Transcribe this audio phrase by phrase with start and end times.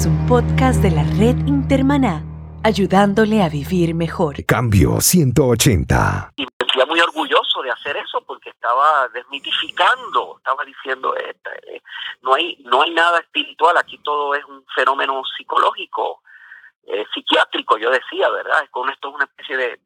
[0.00, 2.24] es un podcast de la red Intermaná,
[2.64, 4.36] ayudándole a vivir mejor.
[4.46, 6.32] Cambio 180.
[6.36, 11.36] Y me sentía muy orgulloso de hacer eso porque estaba desmitificando, estaba diciendo, eh,
[11.66, 11.82] eh,
[12.22, 16.22] no, hay, no hay nada espiritual, aquí todo es un fenómeno psicológico,
[16.86, 18.62] eh, psiquiátrico, yo decía, ¿verdad?
[18.64, 19.80] Es con esto es una especie de,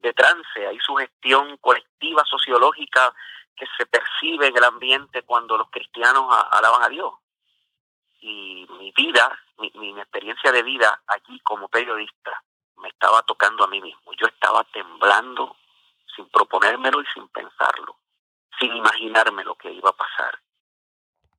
[0.00, 3.14] de trance, hay sugestión colectiva, sociológica
[3.54, 7.12] que se percibe en el ambiente cuando los cristianos alaban a Dios
[8.24, 12.42] y mi vida, mi, mi, experiencia de vida allí como periodista
[12.80, 14.12] me estaba tocando a mí mismo.
[14.18, 15.54] Yo estaba temblando
[16.16, 17.96] sin proponérmelo y sin pensarlo,
[18.58, 20.38] sin imaginarme lo que iba a pasar.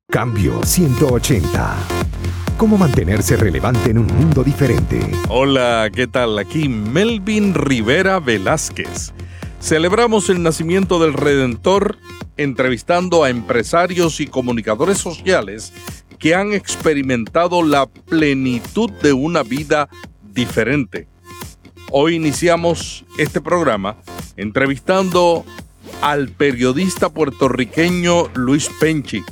[0.08, 1.76] Cambio 180.
[2.56, 5.00] ¿Cómo mantenerse relevante en un mundo diferente?
[5.28, 6.38] Hola, ¿qué tal?
[6.38, 9.12] Aquí Melvin Rivera Velázquez.
[9.60, 11.98] Celebramos el nacimiento del Redentor
[12.36, 15.72] entrevistando a empresarios y comunicadores sociales
[16.18, 19.88] que han experimentado la plenitud de una vida
[20.22, 21.08] diferente.
[21.90, 23.96] Hoy iniciamos este programa
[24.36, 25.44] entrevistando
[26.02, 29.22] al periodista puertorriqueño Luis Penchi.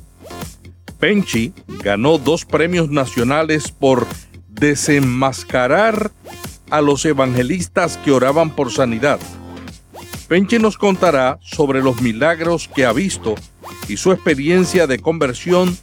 [0.99, 4.07] Penchi ganó dos premios nacionales por
[4.49, 6.13] desenmascarar
[6.71, 9.19] a los evangelistas que oraban por sanidad.
[10.29, 13.35] Penchi nos contará sobre los milagros que ha visto
[13.89, 15.77] y su experiencia de conversión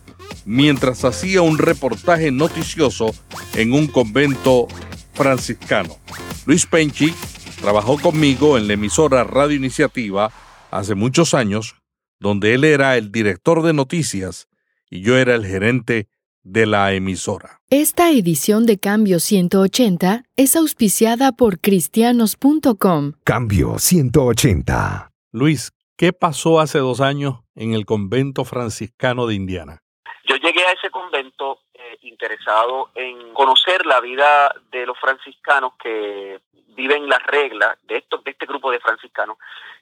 [0.45, 3.13] mientras hacía un reportaje noticioso
[3.55, 4.67] en un convento
[5.13, 5.97] franciscano.
[6.45, 7.13] Luis Penchi
[7.61, 10.31] trabajó conmigo en la emisora Radio Iniciativa
[10.71, 11.75] hace muchos años,
[12.19, 14.47] donde él era el director de noticias
[14.89, 16.07] y yo era el gerente
[16.43, 17.61] de la emisora.
[17.69, 23.13] Esta edición de Cambio 180 es auspiciada por cristianos.com.
[23.23, 25.11] Cambio 180.
[25.31, 29.80] Luis, ¿qué pasó hace dos años en el convento franciscano de Indiana?
[30.31, 36.39] Yo llegué a ese convento eh, interesado en conocer la vida de los franciscanos que
[36.69, 39.37] viven las reglas de estos de este grupo de franciscanos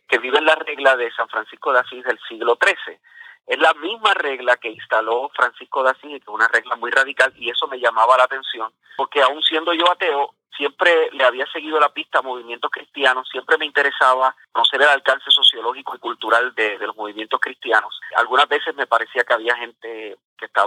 [0.08, 2.98] que viven la regla de San Francisco de Asís del siglo XIII.
[3.46, 7.32] Es la misma regla que instaló Francisco de Asís, que es una regla muy radical,
[7.38, 11.80] y eso me llamaba la atención, porque aún siendo yo ateo, siempre le había seguido
[11.80, 16.78] la pista a movimientos cristianos, siempre me interesaba conocer el alcance sociológico y cultural de,
[16.80, 17.98] los movimientos cristianos.
[18.18, 20.18] Algunas veces me parecía que había gente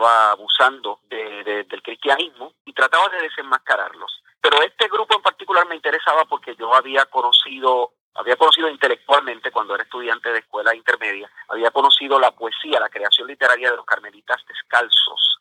[0.03, 4.23] estaba abusando del cristianismo y trataba de desenmascararlos.
[4.41, 9.75] Pero este grupo en particular me interesaba porque yo había conocido había conocido intelectualmente cuando
[9.75, 14.39] era estudiante de escuela intermedia, había conocido la poesía, la creación literaria de los carmelitas
[14.47, 15.39] descalzos,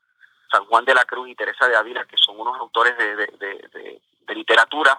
[0.50, 4.02] San Juan de la Cruz y Teresa de Ávila, que son unos autores de,
[4.34, 4.98] literatura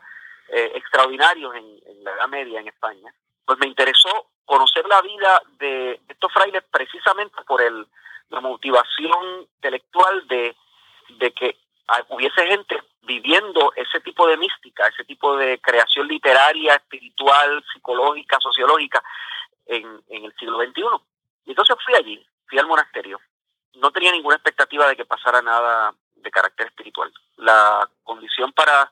[0.48, 3.14] eh, extraordinarios en, la Edad Media en España,
[3.46, 7.86] pues me interesó conocer la vida de estos frailes precisamente por el,
[8.32, 10.56] la motivación intelectual de,
[11.18, 11.56] de que
[12.08, 19.02] hubiese gente viviendo ese tipo de mística, ese tipo de creación literaria, espiritual, psicológica, sociológica
[19.66, 20.82] en, en el siglo XXI.
[21.44, 23.20] Y entonces fui allí, fui al monasterio.
[23.74, 27.12] No tenía ninguna expectativa de que pasara nada de carácter espiritual.
[27.36, 28.90] La condición para,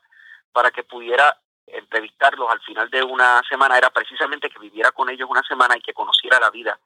[0.52, 5.28] para que pudiera entrevistarlos al final de una semana era precisamente que viviera con ellos
[5.30, 6.78] una semana y que conociera la vida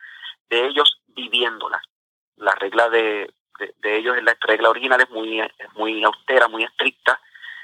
[0.49, 1.81] de ellos viviéndola.
[2.37, 3.33] La regla de,
[3.79, 5.41] de, ellos la regla original es muy,
[5.75, 7.19] muy austera, muy estricta,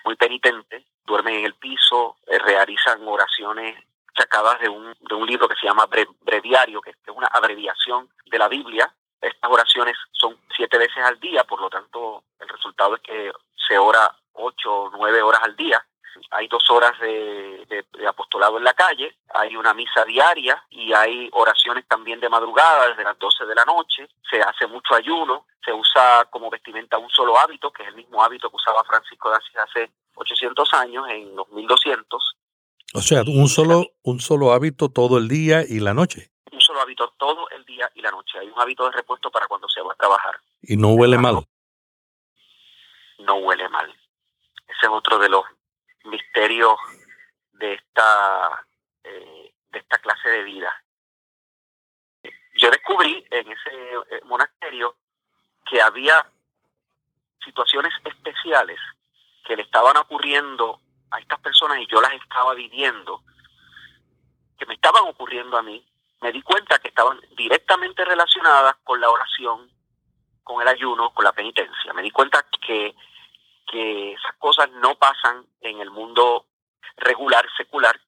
[0.04, 0.86] muy penitente.
[1.04, 3.76] Duermen en el piso, eh, realizan oraciones
[4.16, 5.86] sacadas de un, de un libro que se llama
[6.20, 8.92] Breviario, que es una abreviación de la Biblia.
[9.20, 13.32] Estas oraciones son siete veces al día, por lo tanto el resultado es que
[13.68, 15.84] se ora ocho o nueve horas al día
[16.30, 21.86] hay dos horas de, apostolado en la calle, hay una misa diaria y hay oraciones
[21.86, 26.26] también de madrugada desde las 12 de la noche, se hace mucho ayuno, se usa
[26.30, 29.56] como vestimenta un solo hábito, que es el mismo hábito que usaba Francisco de Asís
[29.56, 32.36] hace 800 años, en los 1200.
[32.94, 36.30] O sea, un solo, un solo hábito todo el día y la noche.
[36.50, 38.38] Un solo hábito todo el día y la noche.
[38.38, 40.40] Hay un hábito de repuesto para cuando se va a trabajar.
[40.62, 41.46] ¿Y no huele mal?
[43.18, 43.88] No huele mal.
[44.66, 45.44] Ese es otro de los
[46.04, 46.74] misterios
[47.52, 48.66] de esta,
[49.04, 50.72] eh, de esta clase de vida.
[52.54, 53.70] Yo descubrí en ese
[54.10, 54.96] eh, monasterio
[55.68, 56.26] que había
[57.44, 58.78] situaciones especiales
[59.46, 60.80] que le estaban ocurriendo
[61.10, 63.22] a estas personas y yo las estaba viviendo,
[64.58, 65.84] que me estaban ocurriendo a mí,
[66.20, 69.70] me di cuenta que estaban directamente relacionadas con la oración,
[70.42, 71.92] con el ayuno, con la penitencia.
[71.92, 72.94] Me di cuenta que
[73.70, 76.46] que esas cosas no pasan en el mundo
[76.96, 77.98] regular, secular,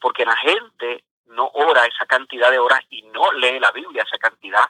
[0.00, 4.18] porque la gente no ora esa cantidad de horas y no lee la Biblia esa
[4.18, 4.68] cantidad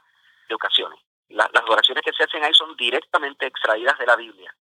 [0.49, 0.99] de ocasiones.
[1.29, 4.55] las oraciones que se hacen ahí son directamente extraídas de la Biblia.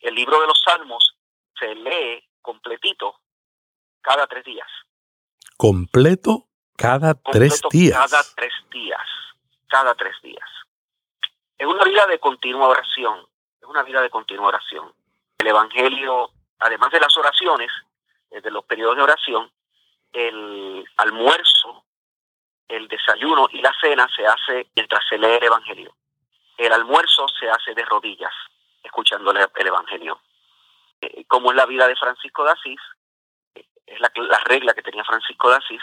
[0.00, 1.14] el libro de los Salmos
[1.58, 3.20] se lee completito
[4.00, 4.68] cada tres días.
[5.56, 6.46] ¿Completo
[6.76, 7.98] cada tres días?
[7.98, 9.06] Cada tres días.
[9.68, 10.48] Cada tres días.
[11.58, 13.26] Es una vida de continua oración.
[13.60, 14.94] Es una vida de continua oración.
[15.38, 17.70] El Evangelio, además de las oraciones,
[18.30, 19.50] eh, de los periodos de oración,
[20.12, 21.84] el almuerzo,
[22.68, 25.96] el desayuno y la cena se hace mientras se lee el Evangelio.
[26.56, 28.32] El almuerzo se hace de rodillas,
[28.82, 30.20] escuchando el Evangelio.
[31.00, 32.80] Eh, como es la vida de Francisco de Asís,
[33.54, 35.82] eh, es la, la regla que tenía Francisco de Asís,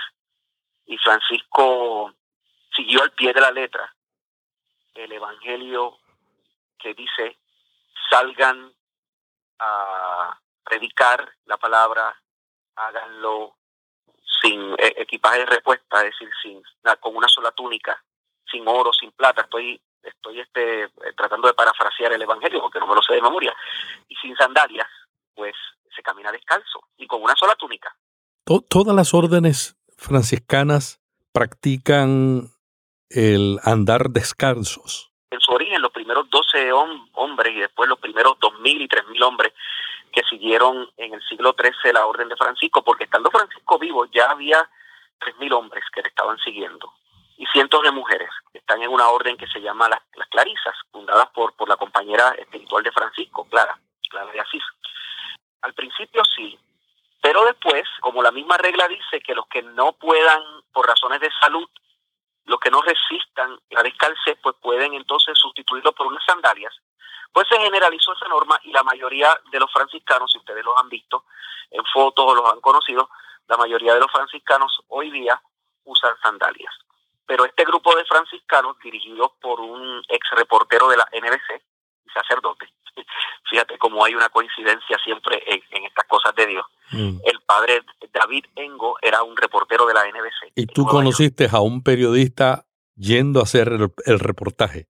[0.86, 2.14] y Francisco
[2.74, 3.94] siguió al pie de la letra
[4.96, 6.00] el Evangelio
[6.80, 7.38] que dice,
[8.10, 8.74] salgan
[9.60, 12.16] a predicar la palabra,
[12.76, 13.56] háganlo
[14.42, 16.62] sin eh, equipaje de respuesta, es decir, sin
[17.00, 18.02] con una sola túnica,
[18.50, 19.42] sin oro, sin plata.
[19.42, 23.56] Estoy estoy este tratando de parafrasear el evangelio porque no me lo sé de memoria.
[24.08, 24.88] Y sin sandalias,
[25.34, 25.56] pues
[25.96, 27.96] se camina descalzo y con una sola túnica.
[28.70, 31.02] Todas las órdenes franciscanas
[31.32, 32.55] practican
[33.10, 35.12] el andar descalzos.
[35.32, 39.54] En su origen, los primeros 12 hombres y después los primeros 2.000 y 3.000 hombres
[40.12, 44.32] que siguieron en el siglo XIII la orden de Francisco, porque estando Francisco vivo ya
[44.32, 44.70] había
[45.20, 46.94] 3.000 hombres que le estaban siguiendo
[47.38, 50.76] y cientos de mujeres que están en una orden que se llama las, las Clarisas,
[50.92, 53.78] fundadas por, por la compañera espiritual de Francisco, Clara,
[54.10, 54.64] Clara de Asís.
[55.62, 56.58] Al principio sí,
[57.22, 60.42] pero después, como la misma regla dice que los que no puedan,
[60.72, 61.68] por razones de salud,
[62.46, 66.74] los que no resistan la descalce, pues pueden entonces sustituirlo por unas sandalias.
[67.32, 70.90] Pues se generalizó esa norma y la mayoría de los franciscanos, si ustedes los han
[70.90, 71.26] visto
[71.72, 73.10] en fotos o los han conocido,
[73.48, 75.42] la mayoría de los franciscanos hoy día
[75.84, 76.74] usan sandalias.
[77.26, 81.62] Pero este grupo de franciscanos, dirigidos por un ex reportero de la NBC
[82.06, 82.72] y sacerdote,
[83.50, 86.66] fíjate cómo hay una coincidencia siempre en, estas cosas de Dios.
[86.92, 87.20] Mm.
[87.24, 87.82] El padre
[88.14, 90.54] David Engo era un reportero de la NBC.
[90.56, 92.66] ¿Y tú conociste a un periodista
[92.96, 93.70] yendo a hacer
[94.06, 94.88] el, reportaje?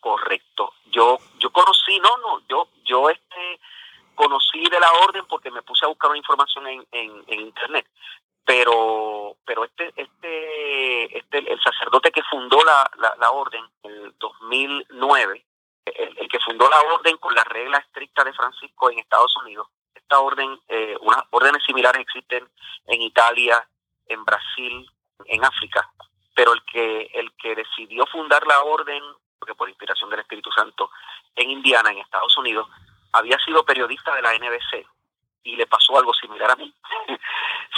[0.00, 0.72] Correcto.
[0.90, 3.60] Yo yo conocí, no, no, yo yo este
[4.14, 7.86] conocí de la orden porque me puse a buscar una información en, en, internet.
[8.44, 14.14] Pero pero este este este el sacerdote que fundó la, la, la orden en el
[14.18, 15.44] 2009
[15.84, 19.68] el, que fundó la orden con las reglas estrictas de Francisco en Estados Unidos.
[19.94, 22.48] Esta orden, eh, unas órdenes similares existen
[22.86, 23.66] en Italia,
[24.06, 24.90] en Brasil,
[25.26, 25.90] en África,
[26.34, 29.02] pero el que el que decidió fundar la orden,
[29.38, 30.90] porque por inspiración del Espíritu Santo,
[31.34, 32.68] en Indiana, en Estados Unidos,
[33.12, 34.86] había sido periodista de la NBC
[35.42, 36.72] y le pasó algo similar a mí.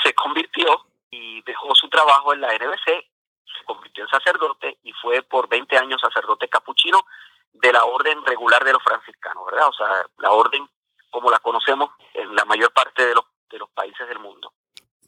[0.02, 5.22] se convirtió y dejó su trabajo en la NBC, se convirtió en sacerdote y fue
[5.22, 7.04] por 20 años sacerdote capuchino
[7.52, 9.68] de la orden regular de los franciscanos, ¿verdad?
[9.68, 9.86] O sea,
[10.18, 10.66] la orden
[11.10, 14.52] como la conocemos en la mayor parte de los, de los países del mundo.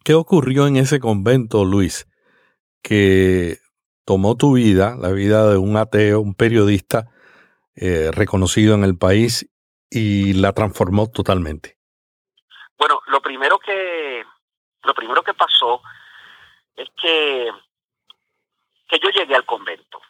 [0.05, 2.06] ¿Qué ocurrió en ese convento, Luis,
[2.82, 3.58] que
[4.05, 7.08] tomó tu vida, la vida de un ateo, un periodista
[7.75, 9.50] eh, reconocido en el país
[9.88, 11.79] y la transformó totalmente?
[12.79, 14.23] Bueno, lo primero que
[14.82, 15.81] lo primero que pasó
[16.76, 17.50] es que
[18.87, 20.01] que yo llegué al convento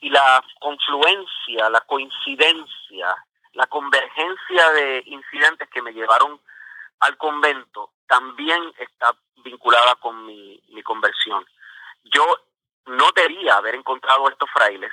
[0.00, 3.14] y la confluencia, la coincidencia,
[3.52, 6.40] la convergencia de incidentes que me llevaron
[7.00, 11.44] al convento también está vinculada con mi, mi conversión.
[12.04, 12.24] Yo
[12.86, 14.92] no debía haber encontrado estos frailes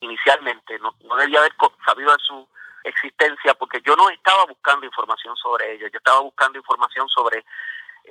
[0.00, 2.48] inicialmente, no, no debía haber sabido de su
[2.84, 7.44] existencia porque yo no estaba buscando información sobre ellos, yo estaba buscando información sobre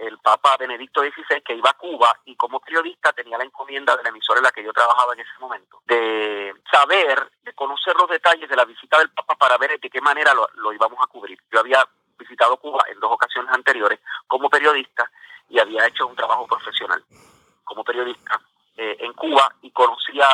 [0.01, 4.03] el Papa Benedicto XVI que iba a Cuba y como periodista tenía la encomienda de
[4.03, 8.09] la emisora en la que yo trabajaba en ese momento, de saber, de conocer los
[8.09, 11.39] detalles de la visita del Papa para ver de qué manera lo, íbamos a cubrir.
[11.51, 15.09] Yo había visitado Cuba en dos ocasiones anteriores como periodista
[15.49, 17.03] y había hecho un trabajo profesional
[17.63, 18.41] como periodista
[18.77, 20.27] eh, en Cuba y conocía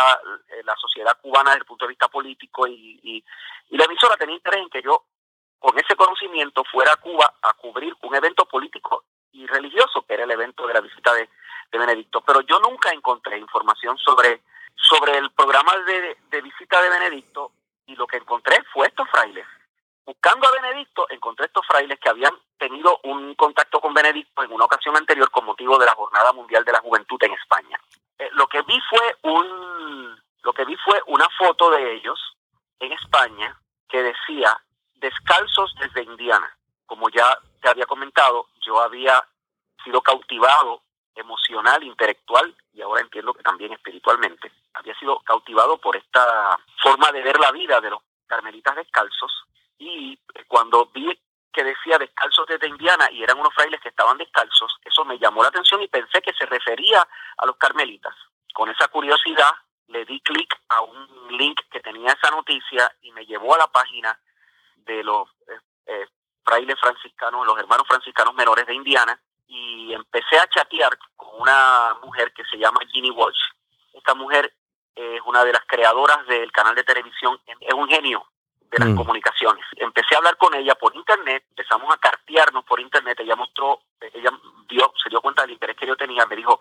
[0.50, 3.24] eh, la sociedad cubana desde el punto de vista político y, y,
[3.70, 5.04] y la emisora tenía interés en que yo
[5.60, 9.04] con ese conocimiento fuera a Cuba a cubrir un evento político
[9.38, 11.30] y religioso, que era el evento de la visita de,
[11.72, 12.22] Benedicto.
[12.22, 14.42] Pero yo nunca encontré información sobre,
[14.76, 17.52] sobre el programa de, de visita de Benedicto
[17.86, 19.46] y lo que encontré fue estos frailes.
[20.06, 24.66] Buscando a Benedicto, encontré estos frailes que habían tenido un contacto con Benedicto en una
[24.66, 27.80] ocasión anterior con motivo de la Jornada Mundial de la Juventud en España.
[28.18, 32.18] Eh, lo que vi fue un lo que vi fue una foto de ellos
[32.80, 34.58] en España que decía
[34.96, 36.50] descalzos desde Indiana.
[36.86, 39.26] Como ya te había comentado, yo había
[39.84, 40.84] sido cautivado
[41.16, 44.52] emocional, intelectual y ahora entiendo que también espiritualmente.
[44.74, 49.32] Había sido cautivado por esta forma de ver la vida de los carmelitas descalzos
[49.80, 51.18] y cuando vi
[51.52, 55.42] que decía descalzos desde Indiana y eran unos frailes que estaban descalzos, eso me llamó
[55.42, 58.14] la atención y pensé que se refería a los carmelitas.
[58.54, 59.52] Con esa curiosidad
[59.88, 63.68] le di clic a un link que tenía esa noticia y me llevó a la
[63.68, 64.20] página
[64.76, 65.37] de los eh, eh,
[66.76, 72.34] frailes franciscanos, los hermanos franciscanos menores de Indiana, y empecé a chatear con una mujer
[72.34, 73.40] que se llama Ginny Walsh.
[73.94, 74.54] Esta mujer
[74.96, 78.26] es una de las creadoras del canal de televisión, es un genio
[78.70, 78.96] de las mm.
[78.98, 79.64] comunicaciones.
[79.78, 84.32] Empecé a hablar con ella por internet, empezamos a cartearnos por internet, ella mostró, ella
[84.68, 86.60] dio, se dio cuenta del interés que yo tenía, me dijo,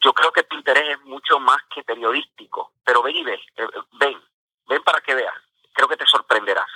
[0.00, 3.66] yo creo que tu interés es mucho más que periodístico, pero ven y ve, eh,
[3.92, 4.22] ven,
[4.68, 5.34] ven para que veas,
[5.72, 6.70] creo que te sorprenderás.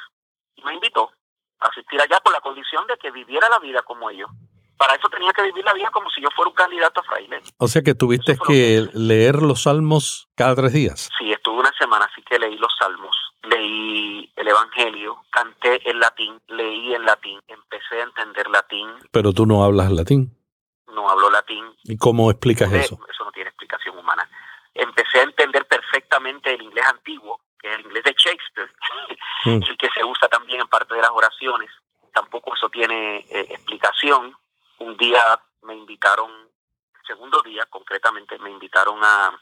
[0.57, 1.13] Y me invitó
[1.61, 3.11] a asistir allá por la condición de que
[3.49, 4.31] viviera la vida como ellos
[4.79, 7.43] para eso tenía que vivir la vida como si yo fuera un candidato a fraile.
[7.59, 11.11] O sea que tuviste que leer los salmos cada tres días.
[11.19, 16.41] Sí, estuve una semana, así que leí los salmos, leí el Evangelio, canté en latín,
[16.47, 18.89] leí en latín, empecé a entender latín.
[19.11, 20.33] Pero tú no hablas latín.
[20.95, 21.65] No hablo latín.
[21.83, 22.99] ¿Y cómo explicas eso?
[23.11, 24.31] Eso no tiene explicación humana.
[24.75, 28.71] Empecé a entender perfectamente el inglés antiguo, que es el inglés de Shakespeare,
[29.45, 29.63] mm.
[29.69, 31.69] el que se usa también en parte de las oraciones.
[32.79, 34.39] Tiene eh, explicación
[34.79, 35.21] un día
[35.63, 36.31] me invitaron,
[37.05, 39.37] segundo día concretamente, me invitaron a,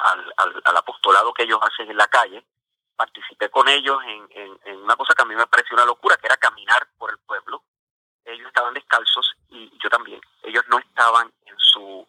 [0.00, 0.34] al,
[0.64, 2.44] al, apostolado que ellos hacen en la calle.
[2.96, 6.26] Participé con ellos en, en, una cosa que a mí me pareció una locura, que
[6.26, 7.62] era caminar por el pueblo.
[8.24, 10.20] Ellos estaban descalzos y yo también.
[10.42, 12.04] Ellos no estaban en su,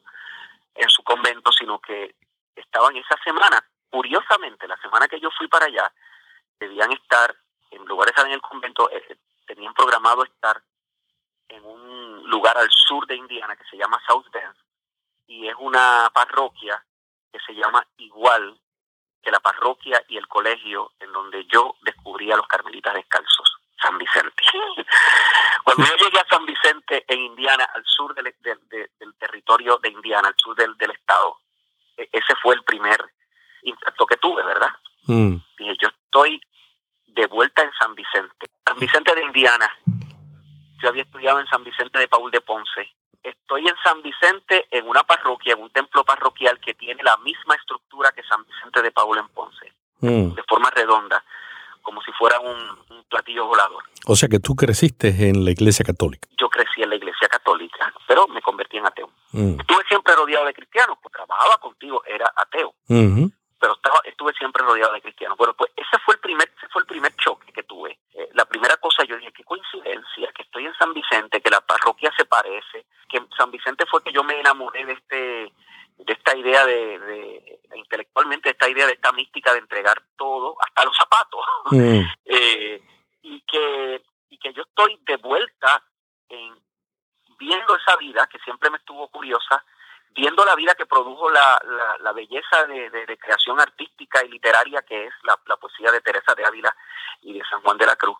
[0.73, 2.15] en su convento, sino que
[2.55, 3.63] estaban esa semana.
[3.87, 5.93] Curiosamente, la semana que yo fui para allá,
[6.59, 7.35] debían estar,
[7.69, 10.61] en lugar de estar en el convento, eh, tenían programado estar
[11.49, 14.55] en un lugar al sur de Indiana que se llama South Bend
[15.27, 16.83] y es una parroquia
[17.31, 18.59] que se llama igual
[19.21, 23.97] que la parroquia y el colegio en donde yo descubrí a los carmelitas descalzos, San
[23.97, 24.43] Vicente.
[25.63, 30.27] Cuando yo llegué a San Vicente en Indiana, al sur del, del, territorio de Indiana,
[30.27, 31.39] al sur del, estado,
[31.95, 32.99] e, ese fue el primer
[33.61, 34.69] impacto que tuve, ¿verdad?
[35.07, 35.37] Mm.
[35.57, 36.41] Dije, yo estoy
[37.13, 38.47] de vuelta en San Vicente.
[38.65, 39.69] San Vicente de Indiana
[40.83, 42.89] yo había estudiado en San Vicente de Paul de Ponce.
[43.23, 47.55] Estoy en San Vicente en una parroquia, en un templo parroquial que tiene la misma
[47.55, 50.35] estructura que San Vicente de Paul en Ponce, mm.
[50.35, 51.23] de forma redonda,
[51.81, 53.83] como si fuera un, platillo volador.
[54.07, 56.27] O sea que tú creciste en la iglesia católica.
[56.37, 59.09] Yo crecí en la iglesia católica, pero me convertí en ateo.
[59.31, 59.59] Mm.
[59.59, 63.31] Estuve siempre rodeado de cristianos, pues trabajaba contigo, era ateo estaba,
[64.23, 65.37] estuve siempre rodeado de cristianos.
[65.37, 67.99] Bueno, pues ese fue el primer, ese fue el primer choque que tuve.
[68.13, 71.61] Eh, la primera cosa yo dije, qué coincidencia, que estoy en San Vicente, que la
[71.61, 75.53] parroquia se parece, que en San Vicente fue que yo me enamoré de este
[75.95, 80.97] de esta idea de, intelectualmente esta idea de esta mística de entregar todo hasta los
[80.97, 82.01] zapatos mm.
[82.25, 82.81] eh,
[83.21, 85.83] y que y que yo estoy de vuelta
[86.29, 86.55] en
[87.37, 89.63] viendo esa vida que siempre me estuvo curiosa
[90.15, 91.61] viendo la vida que produjo la,
[92.01, 93.72] la, belleza de, creación artística
[94.53, 96.75] literaria que es la, poesía de Teresa de Ávila
[97.21, 98.17] y de San Juan de la Cruz.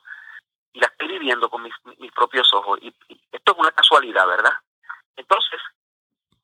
[0.73, 2.79] Y la estoy viviendo con mis, mis propios ojos.
[2.81, 2.93] Y,
[3.31, 4.53] esto es una casualidad, ¿verdad?
[5.15, 5.59] Entonces,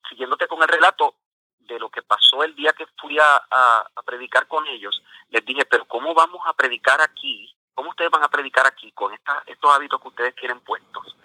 [0.08, 1.16] siguiéndote con el relato
[1.60, 5.66] de lo que pasó el día que fui a, a, predicar con ellos, les dije,
[5.66, 7.56] pero ¿cómo vamos a predicar aquí?
[7.76, 11.16] ¿Cómo ustedes van a predicar aquí con esta, estos hábitos que ustedes tienen puestos?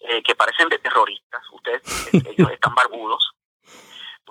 [0.00, 1.82] Eh, que parecen de terroristas, ustedes,
[2.26, 3.32] ellos están barbudos,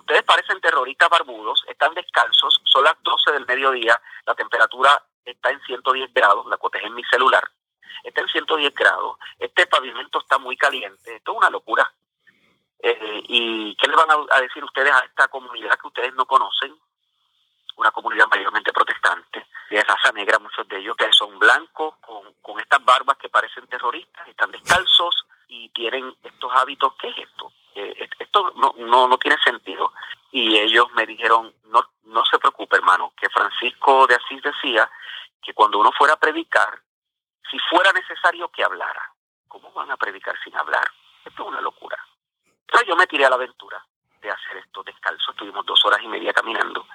[0.01, 5.61] Ustedes parecen terroristas barbudos, están descalzos, son las 12 del mediodía, la temperatura está en
[5.61, 7.43] 110 grados, la cotejé en mi celular,
[8.03, 11.91] está en 110 grados, este pavimento está muy caliente, esto es una locura.
[12.79, 16.75] Eh, ¿Y qué le van a, decir ustedes a esta comunidad que ustedes no conocen?
[17.77, 22.59] Una comunidad mayormente protestante, de raza negra, muchos de ellos que son blancos, con, con
[22.59, 26.93] estas barbas que parecen terroristas, están descalzos y tienen estos hábitos.
[26.99, 27.51] ¿Qué es esto?
[27.73, 29.93] Eh, esto no, no, no tiene sentido.
[30.31, 34.89] Y ellos me dijeron, no, no se preocupe hermano, que Francisco de Asís decía
[35.41, 36.81] que cuando uno fuera a predicar,
[37.49, 39.11] si fuera necesario que hablara,
[39.47, 40.89] ¿cómo van a predicar sin hablar?
[41.25, 41.97] Esto es una locura.
[42.65, 43.83] Pero yo me tiré a la aventura
[44.21, 46.87] de hacer esto descalzo, estuvimos dos horas y media caminando.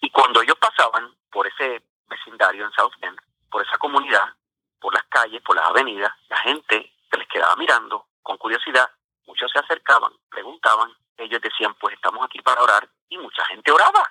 [0.00, 3.18] Y cuando ellos pasaban por ese vecindario en South Bend,
[3.50, 4.32] por esa comunidad,
[4.80, 8.88] por las calles, por las avenidas, la gente se les quedaba mirando con curiosidad
[9.26, 14.10] Muchos se acercaban, preguntaban, ellos decían, pues estamos aquí para orar, y mucha gente oraba.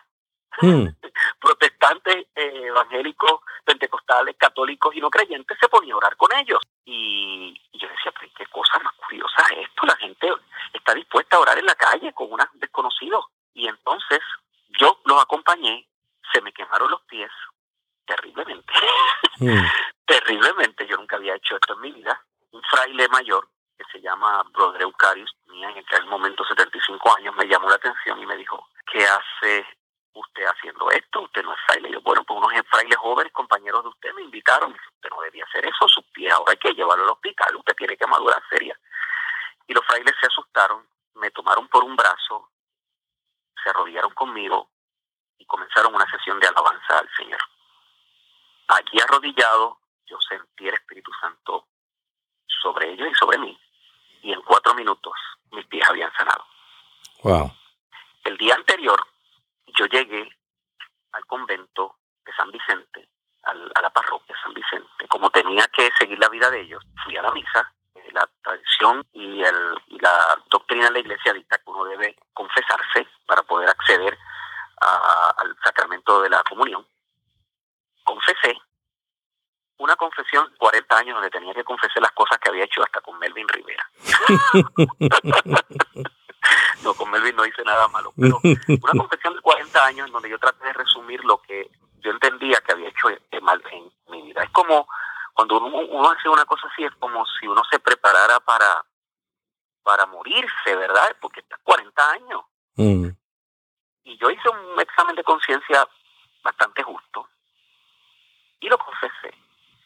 [0.61, 0.87] Hmm.
[1.39, 6.59] Protestantes, eh, evangélicos, pentecostales, católicos y no creyentes se ponían a orar con ellos.
[6.85, 10.29] Y, yo decía, pues qué cosa más curiosa es esto, la gente
[10.73, 13.25] está dispuesta a orar en la calle con unos desconocidos.
[13.53, 14.19] Y entonces
[14.79, 15.87] yo los acompañé,
[16.31, 17.31] se me quemaron los pies,
[18.05, 18.73] terriblemente.
[19.39, 19.65] Mm.
[20.05, 20.85] terriblemente.
[20.85, 22.23] Yo nunca había hecho esto en mi vida.
[22.51, 27.47] Un fraile mayor que se llama Brother Eucarius, tenía en aquel momento 75 años, me
[27.47, 29.65] llamó la atención y me dijo, ¿qué hace
[30.13, 31.21] usted haciendo esto?
[31.21, 31.91] Usted no es fraile.
[31.91, 34.71] Yo, bueno, pues unos frailes jóvenes, compañeros de usted, me invitaron.
[34.71, 37.97] Usted no debía hacer eso, sus pies ahora hay que llevarlo al hospital, usted tiene
[37.97, 38.77] que madurar seria.
[39.67, 42.49] Y los frailes se asustaron, me tomaron por un brazo,
[43.63, 44.69] se arrodillaron conmigo
[45.37, 47.39] y comenzaron una sesión de alabanza al Señor.
[48.67, 51.67] Allí arrodillado, yo sentí el Espíritu Santo
[52.61, 53.59] sobre ellos y sobre mí.
[54.21, 55.13] Y en cuatro minutos
[55.51, 56.45] mis pies habían sanado.
[57.23, 57.51] Wow.
[58.23, 58.99] El día anterior
[59.67, 60.29] yo llegué
[61.11, 63.09] al convento de San Vicente,
[63.43, 65.07] a la parroquia de San Vicente.
[65.09, 67.73] Como tenía que seguir la vida de ellos, fui a la misa.
[67.95, 72.15] Eh, la tradición y, el, y la doctrina de la iglesia dicta que uno debe
[72.33, 74.17] confesarse para poder acceder
[75.37, 76.85] al sacramento de la comunión.
[78.03, 78.57] Confesé
[79.77, 83.17] una confesión 40 años donde tenía que confesar las cosas que había hecho hasta con
[83.17, 83.89] Melvin Rivera.
[86.83, 90.29] no, con Melvin no hice nada malo, pero una confesión de 40 años en donde
[90.29, 93.07] yo traté de resumir lo que yo entendía que había hecho
[93.41, 94.43] mal en mi vida.
[94.43, 94.87] Es como
[95.33, 98.85] cuando uno, hace una cosa así, es como si uno se preparara para,
[99.81, 101.15] para morirse, ¿verdad?
[101.19, 102.41] Porque está 40 años.
[102.75, 103.07] Mm.
[104.03, 105.87] Y yo hice un examen de conciencia
[106.43, 107.27] bastante justo
[108.59, 109.33] y lo confesé.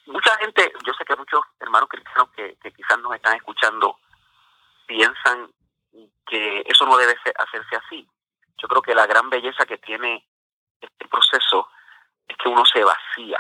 [0.08, 3.98] Mucha gente, yo sé que muchos hermanos cristianos que, que quizás nos están escuchando
[4.88, 5.52] piensan
[6.26, 8.08] que eso no debe hacerse así.
[8.58, 10.26] Yo creo que la gran belleza que tiene
[10.82, 11.70] este proceso
[12.28, 13.40] es que uno se vacía,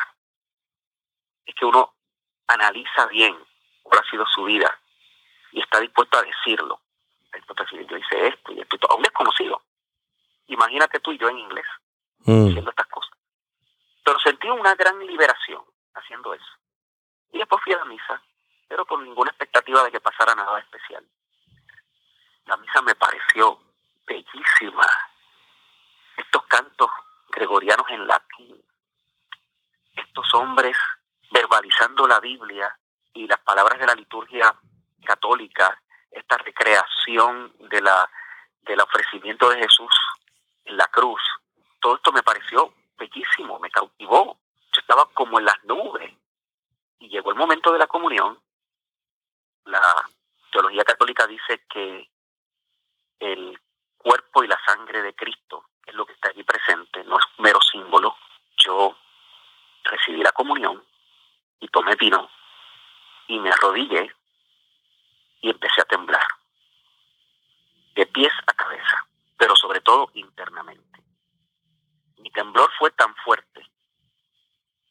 [1.45, 1.93] es que uno
[2.47, 3.37] analiza bien
[3.83, 4.79] cuál ha sido su vida
[5.51, 6.81] y está dispuesto a decirlo.
[7.89, 9.61] yo hice esto y esto, a un desconocido.
[10.47, 11.65] Imagínate tú y yo en inglés,
[12.19, 12.49] mm.
[12.49, 13.17] haciendo estas cosas.
[14.03, 15.61] Pero sentí una gran liberación
[15.93, 16.53] haciendo eso.
[17.31, 18.21] Y después fui a la misa,
[18.67, 21.05] pero con ninguna expectativa de que pasara nada especial.
[22.47, 23.59] La misa me pareció
[24.05, 24.87] bellísima.
[26.15, 26.89] Estos cantos
[27.29, 28.63] gregorianos en latín,
[29.95, 30.77] estos hombres
[31.31, 32.75] verbalizando la Biblia
[33.13, 34.55] y las palabras de la liturgia
[35.05, 35.79] católica,
[36.09, 38.09] esta recreación de la
[38.61, 39.93] del ofrecimiento de Jesús
[40.65, 41.21] en la cruz,
[41.79, 44.37] todo esto me pareció bellísimo, me cautivó.
[44.73, 46.13] Yo estaba como en las nubes.
[46.99, 48.39] Y llegó el momento de la comunión.
[49.65, 49.81] La
[50.51, 52.09] teología católica dice que
[53.19, 53.59] el
[53.97, 57.59] cuerpo y la sangre de Cristo es lo que está allí presente, no es mero
[57.61, 58.15] símbolo.
[58.57, 58.97] Yo
[59.83, 60.83] recibí la comunión
[61.59, 62.29] y tomé vino
[63.27, 64.13] y me arrodillé
[65.41, 66.27] y empecé a temblar,
[67.95, 71.03] de pies a cabeza, pero sobre todo internamente.
[72.17, 73.69] Mi temblor fue tan fuerte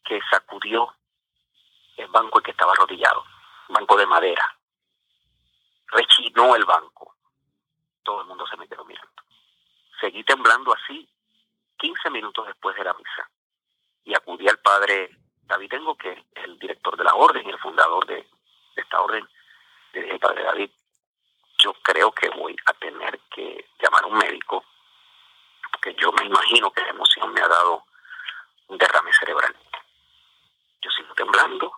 [0.04, 0.94] que sacudió
[1.96, 3.24] el banco en que estaba arrodillado,
[3.68, 4.58] banco de madera.
[5.88, 7.15] Rechinó el banco
[8.06, 9.10] todo el mundo se me quedó mirando.
[10.00, 11.06] Seguí temblando así
[11.76, 13.28] 15 minutos después de la misa
[14.04, 15.10] y acudí al padre
[15.42, 18.24] David Tengo, que es el director de la orden y el fundador de,
[18.76, 19.28] esta orden.
[19.92, 20.70] Le dije, padre David,
[21.58, 24.64] yo creo que voy a tener que llamar a un médico,
[25.72, 27.84] porque yo me imagino que la emoción me ha dado
[28.68, 29.56] un derrame cerebral.
[30.80, 31.72] Yo sigo temblando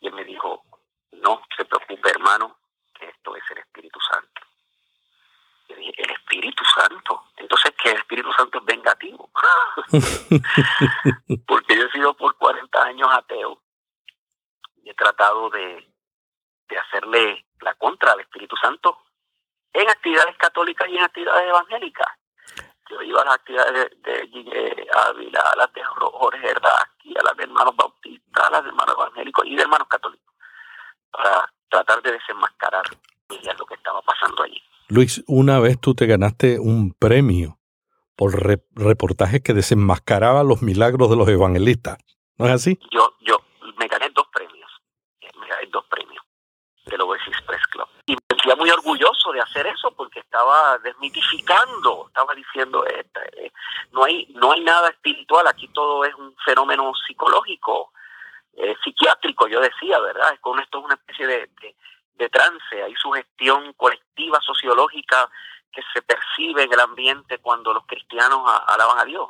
[0.00, 0.62] y él me dijo,
[1.12, 2.56] no se preocupe hermano,
[2.94, 4.47] que esto es el Espíritu Santo
[5.96, 7.24] el Espíritu Santo.
[7.36, 9.30] Entonces, que el Espíritu Santo es vengativo.
[11.46, 13.62] Porque yo he sido por 40 años ateo
[14.82, 15.88] y he tratado de,
[16.68, 18.98] de hacerle la contra al Espíritu Santo
[19.72, 22.08] en actividades católicas y en actividades evangélicas.
[22.90, 27.36] Yo iba a las actividades de, de Ávila, a las de Jorge aquí a las
[27.36, 30.34] de hermanos bautistas, a las de hermanos evangélicos y de hermanos católicos,
[31.10, 32.84] para tratar de desenmascarar
[33.58, 34.62] lo que estaba pasando allí.
[34.90, 37.58] Luis, una vez tú te ganaste un premio
[38.16, 38.32] por
[38.74, 41.98] reportajes que desenmascaraban los milagros de los evangelistas.
[42.38, 42.78] ¿No es así?
[42.90, 43.38] Yo, yo
[43.76, 44.70] me gané dos premios.
[45.38, 46.24] Me gané dos premios
[46.86, 47.86] del Oasis Press Club.
[48.06, 53.52] Y me sentía muy orgulloso de hacer eso porque estaba desmitificando, estaba diciendo, eh,
[53.92, 57.92] no, hay, no hay nada espiritual, aquí todo es un fenómeno psicológico,
[58.54, 60.38] eh, psiquiátrico, yo decía, ¿verdad?
[60.40, 61.50] Con esto es una especie de
[62.28, 65.30] trance, hay sugestión colectiva sociológica
[65.70, 69.28] que se percibe en el ambiente cuando los cristianos alaban a Dios.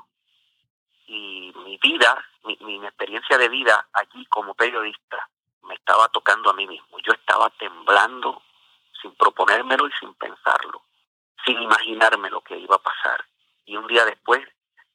[1.06, 5.28] Y mi vida, mi, mi, experiencia de vida allí como periodista,
[5.62, 6.98] me estaba tocando a mí mismo.
[7.00, 8.42] Yo estaba temblando
[9.00, 10.82] sin proponérmelo y sin pensarlo,
[11.44, 13.24] sin imaginarme lo que iba a pasar.
[13.64, 14.40] Y un día después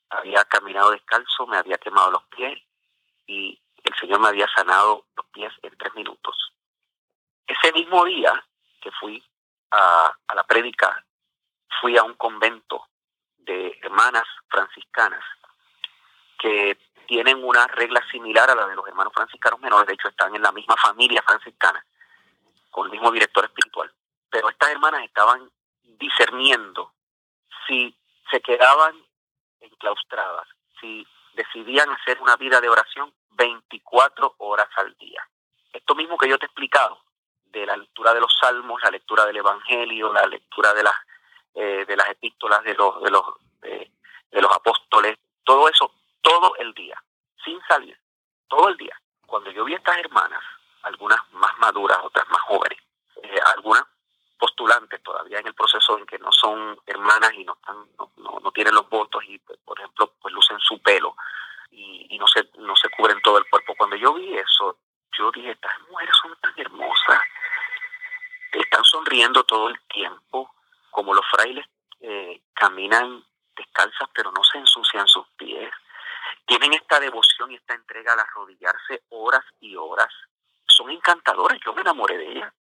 [0.10, 2.60] había caminado descalzo, me había quemado los pies
[4.24, 6.36] me había sanado los pies en tres minutos.
[7.48, 8.34] Ese mismo día
[8.82, 9.24] que fui
[9.72, 11.04] a, la prédica,
[11.82, 12.88] fui a un convento
[13.38, 15.24] de hermanas franciscanas
[16.40, 16.78] que
[17.08, 20.42] tienen una regla similar a la de los hermanos franciscanos menores, de hecho están en
[20.42, 21.84] la misma familia franciscana,
[22.72, 23.92] con el mismo director espiritual.
[24.30, 25.50] Pero estas hermanas estaban
[25.84, 26.94] discerniendo
[27.68, 27.96] si
[28.32, 28.96] se quedaban
[29.60, 30.48] enclaustradas,
[30.80, 35.28] si decidían hacer una vida de oración 24 horas al día.
[35.72, 37.03] Esto mismo que yo te he explicado,
[37.54, 40.96] de la lectura de los salmos, la lectura del evangelio, la lectura de las
[41.56, 43.24] eh, de las epístolas de los de los
[43.62, 47.02] de los apóstoles, todo eso todo el día,
[47.44, 47.98] sin salir,
[48.48, 49.00] todo el día.
[49.28, 50.42] Cuando yo vi estas hermanas,
[50.84, 52.80] algunas más maduras, otras más jóvenes,
[53.22, 53.84] eh, algunas
[54.40, 57.78] postulantes todavía en el proceso en que no son hermanas y no están
[58.18, 61.16] no, no, tienen los votos y pues, por ejemplo pues lucen su pelo
[61.72, 64.78] y, y, no se no se cubren todo el cuerpo cuando yo vi eso
[65.18, 67.20] yo dije estas mujeres son tan hermosas
[68.60, 70.54] están sonriendo todo el tiempo
[70.92, 71.66] como los frailes
[72.02, 73.24] eh, caminan
[73.56, 75.72] descalzas pero no se ensucian sus pies
[76.46, 80.14] tienen esta devoción y esta entrega al arrodillarse horas y horas
[80.68, 82.54] son encantadoras yo me enamoré de ellas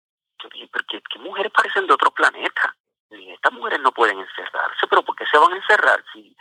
[0.72, 2.74] porque qué mujeres parecen de otro planeta.
[3.10, 6.04] Estas mujeres no pueden encerrarse, pero ¿por qué se van a encerrar?
[6.12, 6.36] Si,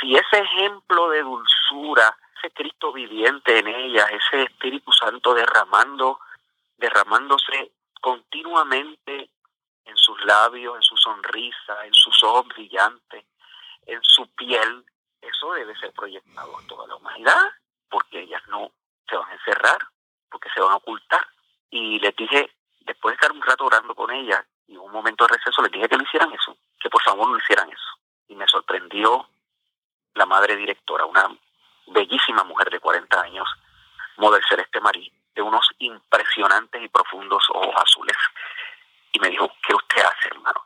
[0.00, 6.20] si ese ejemplo de dulzura, ese Cristo viviente en ellas, ese Espíritu Santo derramando,
[6.76, 9.30] derramándose continuamente
[9.84, 13.24] en sus labios, en su sonrisa, en sus ojos brillantes,
[13.86, 14.84] en su piel,
[15.20, 17.40] eso debe ser proyectado a toda la humanidad,
[17.88, 18.70] porque ellas no
[19.08, 19.78] se van a encerrar,
[20.30, 21.26] porque se van a ocultar.
[21.70, 25.36] Y les dije, después de estar un rato orando con ella y un momento de
[25.36, 27.90] receso, les dije que no hicieran eso, que por favor no hicieran eso.
[28.28, 29.28] Y me sorprendió
[30.14, 31.28] la madre directora, una
[31.88, 33.48] bellísima mujer de 40 años,
[34.16, 38.16] Model Celeste Marí, unos impresionantes y profundos ojos azules.
[39.12, 40.64] Y me dijo, ¿qué usted hace, hermano?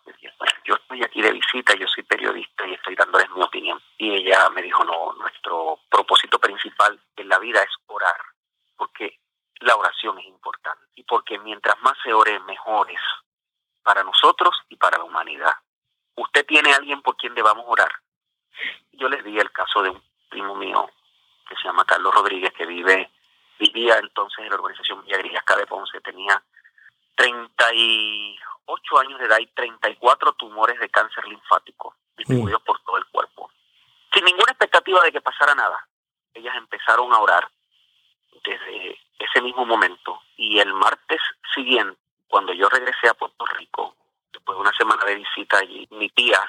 [0.65, 3.81] yo estoy aquí de visita, yo soy periodista y estoy dándoles mi opinión.
[3.99, 8.17] Y ella me dijo, no, nuestro propósito principal en la vida es orar,
[8.77, 9.19] porque
[9.61, 13.01] la oración es importante y porque mientras más se ore, mejor es
[13.83, 15.53] para nosotros y para la humanidad.
[16.17, 17.91] ¿Usted tiene alguien por quien debamos orar?
[18.93, 20.89] Yo les di el caso de un primo mío
[21.49, 23.11] que se llama Carlos Rodríguez, que vive
[23.73, 26.43] vivía entonces en la organización Villa Grillasca de Ponce, tenía
[27.17, 33.51] 38 años de edad y 34 tumores de cáncer linfático distribuidos por todo el cuerpo.
[34.13, 35.87] Sin ninguna expectativa de que pasara nada,
[36.33, 37.49] ellas empezaron a orar
[38.45, 40.21] desde ese mismo momento.
[40.37, 41.21] Y el martes
[41.55, 41.99] siguiente,
[42.29, 43.97] cuando yo regresé a Puerto Rico,
[44.33, 46.41] después de una semana de visita allí, mi tía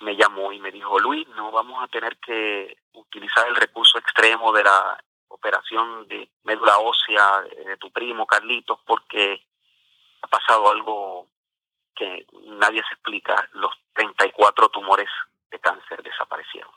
[0.00, 4.52] me llamó y me dijo, Luis, no vamos a tener que utilizar el recurso extremo
[4.52, 5.02] de la
[5.46, 9.46] operación de médula ósea de tu primo Carlitos porque
[10.22, 11.28] ha pasado algo
[11.94, 12.26] que
[12.58, 13.48] nadie se explica.
[13.52, 15.08] Los 34 tumores
[15.50, 16.70] de cáncer desaparecieron.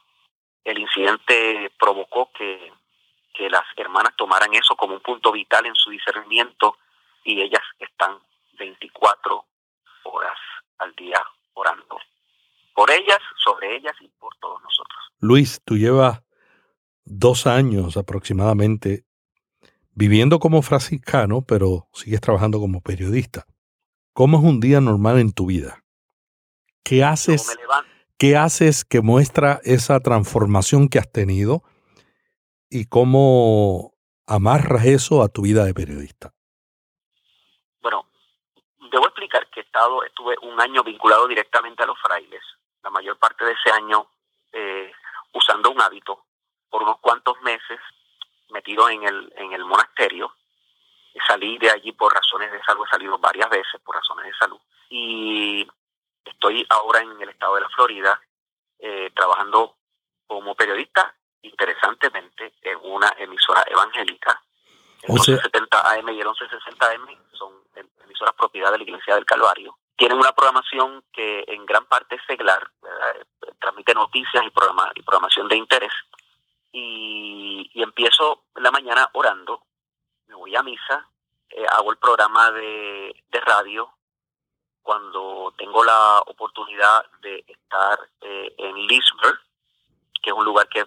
[0.63, 2.71] El incidente provocó que
[3.34, 6.77] que las hermanas tomaran eso como un punto vital en su discernimiento
[7.23, 8.19] y ellas están
[8.58, 9.45] 24
[10.03, 10.38] horas
[10.79, 11.99] al día orando.
[12.73, 14.99] Por ellas, sobre ellas y por todos nosotros.
[15.19, 16.21] Luis, tú llevas
[17.10, 19.06] dos años aproximadamente
[19.91, 23.45] viviendo como franciscano, pero sigues trabajando como periodista.
[24.13, 25.84] ¿Cómo es un día normal en tu vida?
[26.84, 27.58] ¿Qué haces,
[28.17, 31.63] ¿qué haces que muestra esa transformación que has tenido?
[32.69, 33.93] y cómo
[34.28, 36.32] amarras eso a tu vida de periodista.
[37.82, 38.06] Bueno,
[38.91, 42.41] debo explicar que he estado, estuve un año vinculado directamente a los frailes,
[42.84, 44.08] la mayor parte de ese año
[44.52, 44.91] eh,
[45.34, 46.26] usando un hábito,
[46.69, 47.79] por unos cuantos meses
[48.49, 50.34] metido en el, en el monasterio,
[51.27, 54.60] salí de allí por razones de salud, he salido varias veces por razones de salud,
[54.89, 55.67] y
[56.25, 58.19] estoy ahora en el estado de la Florida
[58.79, 59.75] eh, trabajando
[60.25, 64.41] como periodista interesantemente en una emisora evangélica.
[65.03, 67.53] El 1170 AM y el 1160 AM son
[68.03, 69.77] emisoras propiedad de la Iglesia del Calvario.
[69.95, 72.69] Tienen una programación que en gran parte es seglar,
[73.60, 75.91] transmite noticias y, programa, y programación de interés.
[79.13, 79.63] Orando,
[80.27, 81.07] me voy a misa,
[81.49, 83.89] eh, hago el programa de, radio.
[84.81, 89.39] Cuando tengo la oportunidad de estar eh, en Lisbon,
[90.21, 90.85] que es un lugar que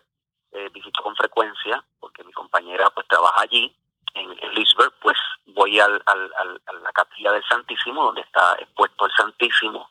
[0.52, 3.74] eh, visito con frecuencia, porque mi compañera pues trabaja allí,
[4.14, 4.64] en, en
[5.00, 6.32] pues voy al, al,
[6.66, 9.90] a la capilla del Santísimo, donde está expuesto el Santísimo,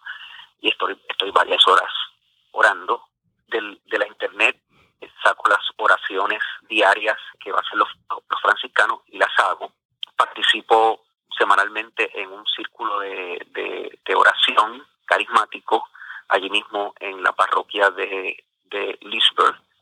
[0.60, 1.92] y estoy, estoy varias horas
[2.52, 3.04] orando.
[3.48, 4.62] Del, de la internet
[5.24, 9.72] saco las oraciones diarias que hacen los, los franciscanos y las hago.
[10.16, 11.04] Participo
[11.38, 15.88] semanalmente en un círculo de, de, oración carismático
[16.28, 19.00] allí mismo en la parroquia de, de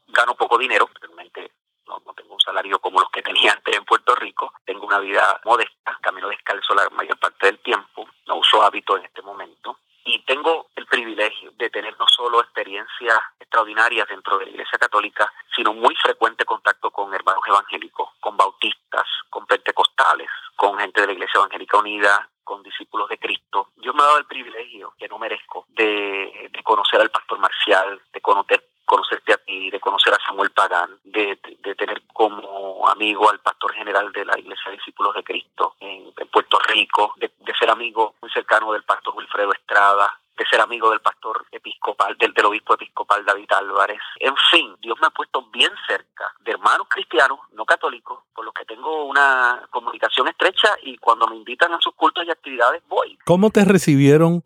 [0.08, 1.52] Gano poco dinero, realmente
[1.88, 4.54] no, no, tengo un salario como los que tenía antes en Puerto Rico.
[4.66, 9.06] Tengo una vida modesta, camino descalzo la mayor parte del tiempo, no uso hábito en
[9.06, 9.78] este momento
[10.10, 15.32] y tengo el privilegio de tener no solo experiencias extraordinarias dentro de la Iglesia Católica,
[15.56, 21.14] sino muy frecuente contacto con hermanos evangélicos, con bautistas, con pentecostales, con gente de la
[21.14, 23.70] Iglesia Evangélica Unida, con discípulos de Cristo.
[23.78, 28.02] Yo me he dado el privilegio, que no merezco, de, de conocer al pastor Marcial,
[28.12, 31.36] de conocer conocerte a ti, de conocer a Samuel Pagán, de,
[31.78, 36.58] tener como amigo al pastor general de la Iglesia de Discípulos de Cristo en, Puerto
[36.68, 41.46] Rico, de, ser amigo muy cercano del pastor Wilfredo Estrada, de ser amigo del pastor
[41.52, 44.02] episcopal, del, del obispo episcopal David Álvarez.
[44.20, 48.54] En fin, Dios me ha puesto bien cerca de hermanos cristianos, no católicos, con los
[48.56, 53.18] que tengo una comunicación estrecha y cuando me invitan a sus cultos y actividades voy.
[53.26, 54.44] ¿Cómo te recibieron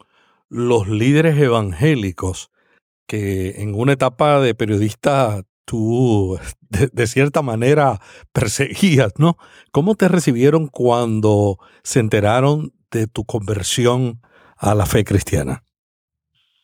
[0.49, 2.49] los líderes evangélicos
[3.07, 6.39] que en una etapa de periodista tú
[6.69, 7.99] de, cierta manera
[8.31, 9.35] perseguías, ¿no?
[9.71, 14.21] ¿Cómo te recibieron cuando se enteraron de tu conversión
[14.57, 15.63] a la fe cristiana?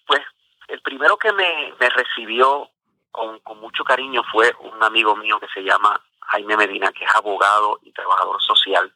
[0.07, 0.21] Pues
[0.69, 2.69] el primero que me, recibió
[3.11, 5.99] con, con, mucho cariño fue un amigo mío que se llama
[6.31, 8.93] Jaime Medina, que es abogado y trabajador social,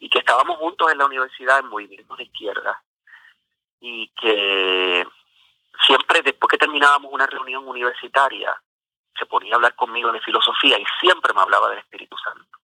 [0.00, 2.82] y que estábamos juntos en la universidad en Movimiento de Izquierda,
[3.80, 5.06] y que
[5.86, 8.60] siempre después que terminábamos una reunión universitaria,
[9.18, 12.58] se ponía a hablar conmigo de filosofía y siempre me hablaba del Espíritu Santo.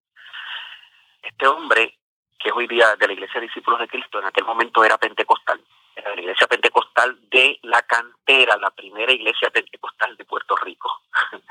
[1.23, 1.99] Este hombre,
[2.39, 4.99] que es hoy día de la Iglesia de Discípulos de Cristo, en aquel momento era
[4.99, 5.61] pentecostal,
[5.97, 11.03] era la Iglesia Pentecostal de la cantera, la primera iglesia pentecostal de Puerto Rico,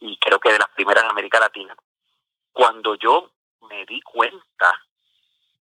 [0.00, 1.74] y creo que de las primeras de América Latina.
[2.52, 3.30] Cuando yo
[3.68, 4.74] me di cuenta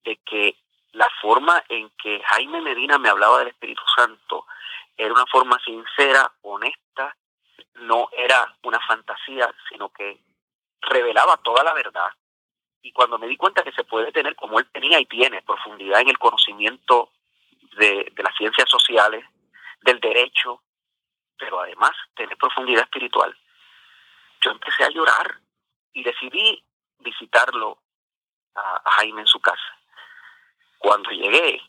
[0.06, 0.56] de que
[0.92, 4.46] la forma en que Jaime Medina me hablaba del Espíritu Santo
[4.96, 7.14] era una forma sincera, honesta,
[7.74, 10.18] no era una fantasía, sino que
[10.80, 12.08] revelaba toda la verdad.
[12.80, 16.00] Y cuando me di cuenta que se puede tener, como él tenía y tiene, profundidad
[16.00, 17.10] en el conocimiento
[17.76, 19.24] de, de las ciencias sociales,
[19.82, 20.62] del derecho,
[21.36, 23.36] pero además tener profundidad espiritual,
[24.40, 25.40] yo empecé a llorar
[25.92, 26.64] y decidí
[27.00, 27.78] visitarlo
[28.54, 29.76] a, a Jaime en su casa.
[30.78, 31.60] Cuando llegué,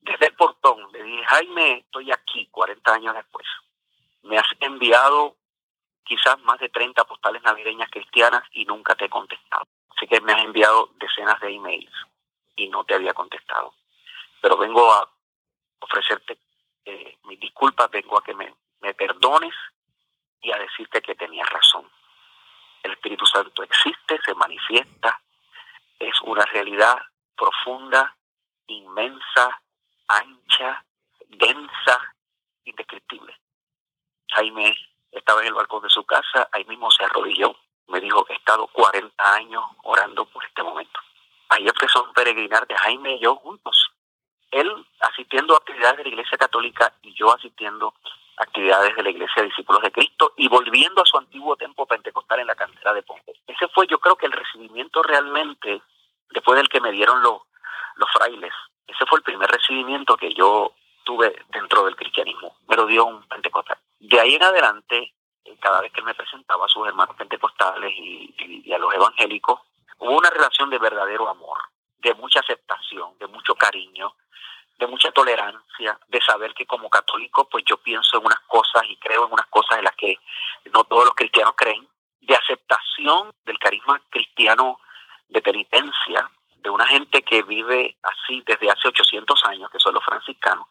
[0.00, 3.46] desde el portón, le dije, Jaime, estoy aquí 40 años después.
[4.22, 5.36] Me has enviado
[6.04, 9.66] quizás más de 30 postales navideñas cristianas y nunca te he contestado.
[9.96, 11.92] Así que me has enviado decenas de emails
[12.54, 13.74] y no te había contestado.
[14.40, 15.08] Pero vengo a
[15.80, 16.38] ofrecerte
[16.84, 19.54] eh, mis disculpas, vengo a que me, me perdones
[20.40, 21.90] y a decirte que tenías razón.
[22.82, 25.20] El Espíritu Santo existe, se manifiesta,
[25.98, 26.96] es una realidad
[27.36, 28.15] profunda,
[28.74, 29.60] inmensa,
[30.08, 30.84] ancha,
[31.28, 32.14] densa,
[32.64, 33.34] indescriptible.
[34.30, 34.76] Jaime
[35.12, 37.56] estaba en el balcón de su casa, ahí mismo se arrodilló,
[37.88, 41.00] me dijo, he estado 40 años orando por este momento.
[41.48, 43.92] Ahí empezó a peregrinar de Jaime y yo juntos.
[44.50, 47.94] Él asistiendo a actividades de la Iglesia Católica y yo asistiendo
[48.36, 51.86] a actividades de la Iglesia de Discípulos de Cristo y volviendo a su antiguo templo
[51.86, 53.32] pentecostal en la cantera de Ponce.
[53.46, 55.80] Ese fue yo creo que el recibimiento realmente,
[56.30, 57.42] después del que me dieron los,
[57.96, 58.52] los frailes,
[58.86, 60.72] ese fue el primer recibimiento que yo
[61.04, 62.56] tuve dentro del cristianismo.
[62.68, 63.78] Me lo dio un pentecostal.
[63.98, 67.92] De ahí en adelante, eh, cada vez que él me presentaba a sus hermanos pentecostales
[67.96, 69.60] y, a los evangélicos,
[69.98, 71.58] hubo una relación de verdadero amor,
[71.98, 74.14] de mucha aceptación, de mucho cariño,
[74.78, 78.96] de mucha tolerancia, de saber que como católico, pues yo pienso en unas cosas y
[78.96, 80.18] creo en unas cosas en las que
[80.72, 81.88] no todos los cristianos creen,
[82.20, 84.80] de aceptación del carisma cristiano
[85.28, 86.30] de penitencia,
[86.66, 90.66] de una gente que vive así desde hace 800 años, que son los franciscanos,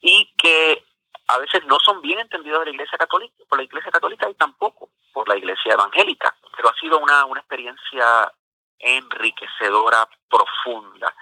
[0.00, 0.84] y que
[1.28, 4.34] a veces no son bien entendidos de la Iglesia Católica, por la Iglesia Católica y
[4.34, 8.32] tampoco por la Iglesia Evangélica, pero ha sido una, una experiencia
[8.80, 11.14] enriquecedora, profunda,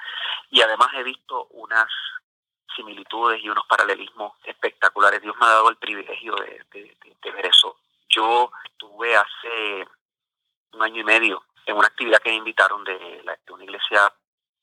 [0.50, 1.88] y además he visto unas
[2.74, 5.20] similitudes y unos paralelismos espectaculares.
[5.20, 6.64] Dios me ha dado el privilegio de,
[7.30, 7.76] ver eso.
[8.08, 9.86] Yo tuve hace
[10.72, 14.12] un año y medio en una actividad que me invitaron de, la, una iglesia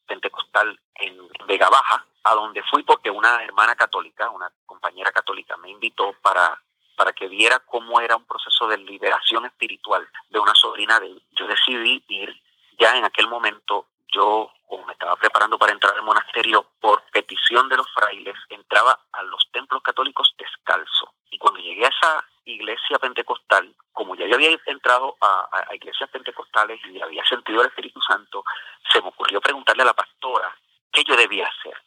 [0.08, 5.70] pentecostal en Vega Baja, a donde fui porque una hermana católica, una compañera católica, me
[5.70, 6.60] invitó para,
[6.98, 11.46] para que viera cómo era un proceso de liberación espiritual de una sobrina de Yo
[11.48, 12.42] decidí ir
[12.80, 17.68] ya en aquel momento yo, como me estaba preparando para entrar al monasterio, por petición
[17.70, 21.14] de los frailes, entraba a los templos católicos descalzo.
[21.32, 26.80] Y cuando llegué a esa iglesia pentecostal, como ya yo había entrado a, iglesias pentecostales
[26.86, 28.44] y había sentido el Espíritu Santo,
[28.92, 30.56] se me ocurrió preguntarle a la pastora
[30.92, 31.78] qué yo debía hacer.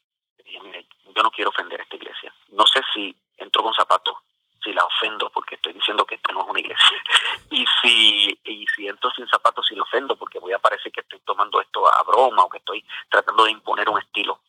[0.44, 2.34] yo no quiero ofender a esta iglesia.
[2.48, 4.16] No sé si entro con zapatos
[4.62, 7.02] si la ofendo porque estoy diciendo que esto no es una iglesia.
[7.50, 11.00] Y si y si entro sin zapatos si la ofendo porque voy a parecer que
[11.00, 14.40] estoy tomando esto a broma o que estoy tratando de imponer un estilo.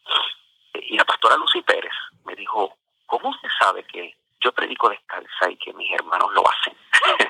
[0.74, 1.94] Y la pastora Lucy Pérez
[2.26, 6.78] me dijo ¿cómo usted sabe que yo predico descalza y que mis hermanos lo hacen?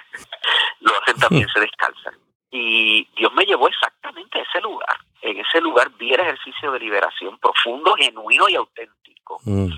[0.82, 2.16] lo hacen también se descalzan.
[2.52, 4.98] Y Dios me llevó exactamente a ese lugar.
[5.22, 9.40] En ese lugar vi el ejercicio de liberación profundo genuino y auténtico.
[9.44, 9.70] Mm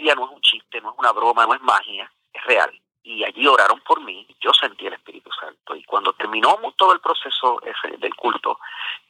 [0.00, 2.44] no es fantasía, no es un chiste, no es una broma, no es magia, es
[2.44, 2.70] real.
[3.02, 5.74] Y allí oraron por mí, yo sentí el Espíritu Santo.
[5.74, 8.58] Y cuando terminó todo el proceso ese del culto,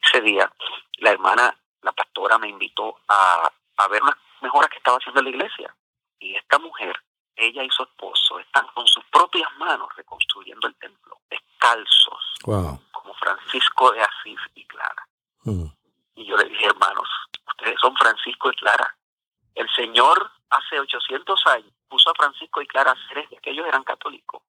[0.01, 0.51] ese día,
[0.99, 5.25] la hermana, la pastora me invitó a, a ver unas mejoras que estaba haciendo en
[5.25, 5.75] la iglesia.
[6.19, 6.95] Y esta mujer,
[7.35, 13.91] ella y su esposo, están con sus propias manos reconstruyendo el templo, descalzos, como Francisco
[13.91, 15.07] de Asís y Clara.
[15.43, 15.65] Mm.
[16.15, 17.09] Y yo le dije, hermanos,
[17.47, 18.95] ustedes son Francisco y Clara,
[19.55, 24.41] el Señor hace 800 años puso a Francisco y Clara Ceres, que ellos eran católicos.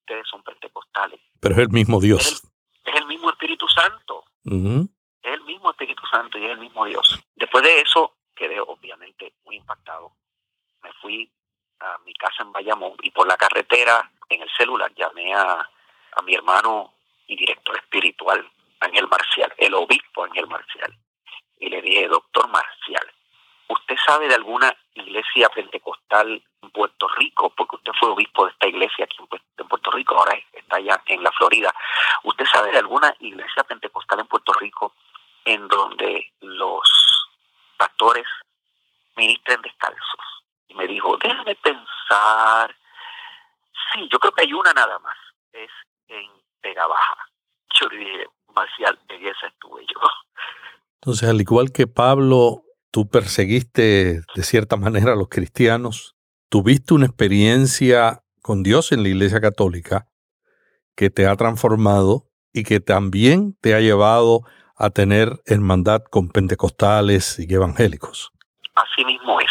[0.00, 1.20] Ustedes son pentecostales.
[1.40, 2.42] Pero es el mismo Dios.
[2.84, 4.24] Es el, mismo Espíritu Santo.
[4.44, 7.20] Es el mismo Espíritu Santo y es el mismo Dios.
[7.34, 10.12] Después de eso, quedé obviamente muy impactado.
[10.82, 11.30] Me fui
[11.80, 15.68] a mi casa en Bayamón y por la carretera, en el celular, llamé a,
[16.12, 16.92] a mi hermano
[17.26, 18.46] y director espiritual,
[18.80, 20.94] Ángel Marcial, el obispo Ángel Marcial.
[21.58, 23.10] Y le dije, doctor Marcial,
[23.68, 27.50] ¿Usted sabe de alguna iglesia pentecostal en Puerto Rico?
[27.50, 29.16] Porque usted fue obispo de esta iglesia aquí
[29.56, 31.74] en Puerto Rico, ahora está allá en la Florida.
[32.24, 34.94] ¿Usted sabe de alguna iglesia pentecostal en Puerto Rico
[35.44, 37.28] en donde los
[37.76, 38.26] pastores
[39.16, 40.44] ministren descalzos?
[40.68, 42.74] Y me dijo, déjame pensar.
[43.92, 45.16] Sí, yo creo que hay una nada más.
[45.52, 45.70] Es
[46.08, 46.30] en
[46.62, 47.28] Vega Baja.
[47.80, 50.00] Yo le dije, Marcial, en esa estuve yo.
[50.96, 52.62] Entonces, al igual que Pablo
[52.94, 56.14] tú perseguiste de cierta manera a los cristianos,
[56.48, 60.06] tuviste una experiencia con Dios en la Iglesia Católica
[60.94, 64.42] que te ha transformado y que también te ha llevado
[64.76, 68.30] a tener hermandad con pentecostales y evangélicos.
[68.76, 69.50] Así mismo es,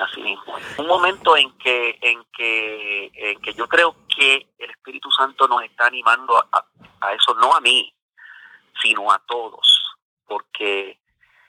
[0.00, 0.78] así mismo es.
[0.78, 5.62] Un momento en que, en que, en que yo creo que el Espíritu Santo nos
[5.64, 6.66] está animando a,
[7.02, 7.94] a eso, no a mí,
[8.80, 11.03] sino a todos, porque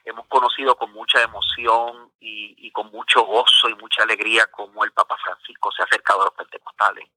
[0.06, 5.16] hemos conocido con mucha emoción y, con mucho gozo y mucha alegría como el Papa
[5.22, 7.08] Francisco se ha acercado a los pentecostales,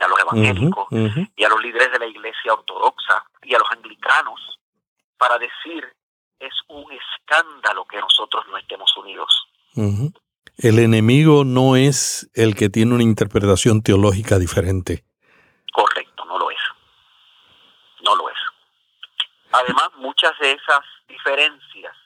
[0.00, 0.86] a los evangélicos
[1.36, 4.58] y a los líderes de la iglesia ortodoxa y a los anglicanos
[5.16, 5.84] para decir
[6.38, 9.48] es un escándalo que nosotros no estemos unidos.
[10.58, 15.04] El enemigo no es el que tiene una interpretación teológica diferente.
[15.72, 16.60] Correcto, no lo es.
[18.04, 18.36] No lo es.
[19.52, 21.96] Además, muchas de esas diferencias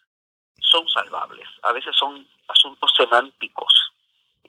[0.70, 3.92] son salvables, a veces son asuntos semánticos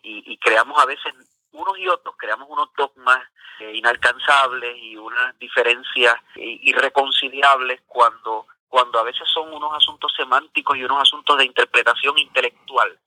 [0.03, 1.13] y, creamos a veces
[1.51, 3.19] unos y otros, creamos unos dogmas
[3.59, 10.77] eh, inalcanzables y unas diferencias eh, irreconciliables cuando, cuando a veces son unos asuntos semánticos
[10.77, 12.97] y unos asuntos de interpretación intelectual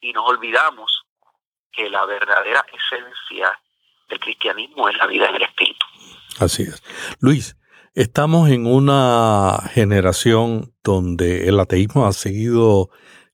[0.00, 1.02] y nos olvidamos
[1.72, 3.58] que la verdadera esencia
[4.08, 5.84] del cristianismo es la vida en el espíritu.
[6.38, 6.82] Así es.
[7.20, 7.56] Luis,
[7.96, 12.90] Estamos en una generación donde el ateísmo ha seguido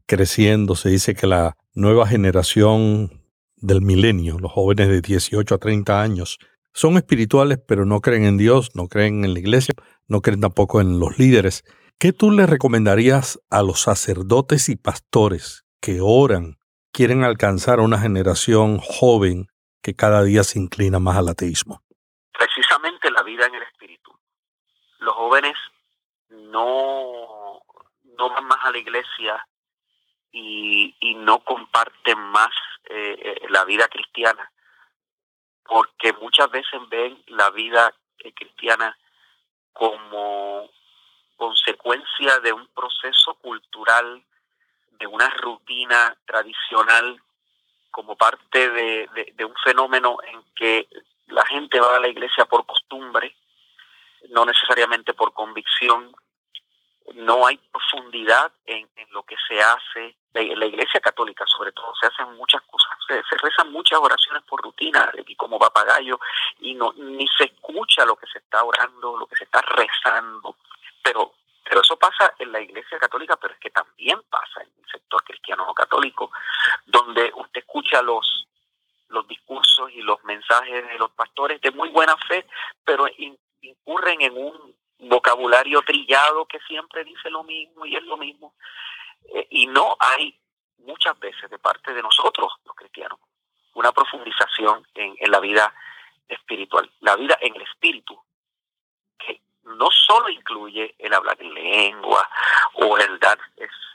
[0.06, 0.76] creciendo.
[0.76, 3.24] Se dice que la nueva generación
[3.56, 6.38] del milenio, los jóvenes de 18 a 30 años,
[6.72, 9.74] son espirituales, pero no creen en Dios, no creen en la iglesia,
[10.06, 11.64] no creen tampoco en los líderes.
[11.98, 16.58] ¿Qué tú le recomendarías a los sacerdotes y pastores que oran,
[16.92, 19.48] quieren alcanzar a una generación joven
[19.82, 21.82] que cada día se inclina más al ateísmo?
[22.32, 23.62] Precisamente la vida en el
[25.02, 25.54] los jóvenes
[26.28, 27.62] no,
[28.16, 29.46] no van más a la iglesia
[30.32, 32.50] y, no comparten más
[32.84, 34.50] eh, eh, la vida cristiana,
[35.62, 38.96] porque muchas veces ven la vida eh, cristiana
[39.72, 40.68] como
[41.36, 44.24] consecuencia de un proceso cultural,
[44.98, 47.22] de una rutina tradicional,
[47.90, 50.88] como parte de un fenómeno en que
[51.26, 53.36] la gente va a la iglesia por costumbre
[54.32, 56.14] no necesariamente por convicción,
[57.14, 60.16] no hay profundidad en, lo que se hace.
[60.34, 64.62] En la iglesia católica, sobre todo, se hacen muchas cosas, se, rezan muchas oraciones por
[64.62, 66.18] rutina, y como papagayo,
[66.60, 70.56] y no ni se escucha lo que se está orando, lo que se está rezando.
[71.02, 74.90] Pero Pero eso pasa en la Iglesia Católica, pero es que también pasa en el
[74.90, 76.30] sector cristiano o católico,
[76.86, 78.46] donde usted escucha los
[79.12, 82.46] los discursos y los mensajes de los pastores de muy buena fe,
[82.84, 83.06] pero
[83.62, 88.54] incurren en un vocabulario trillado que siempre dice lo mismo y es lo mismo.
[89.34, 90.38] Eh, y no hay
[90.78, 93.18] muchas veces de parte de nosotros, los cristianos,
[93.74, 95.74] una profundización en, en la vida
[96.28, 98.20] espiritual, la vida en el espíritu,
[99.18, 102.28] que no solo incluye el hablar en lengua
[102.74, 103.38] o el dar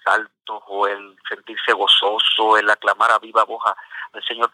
[0.03, 3.63] saltos o el sentirse gozoso, el aclamar a viva voz
[4.13, 4.51] al Señor,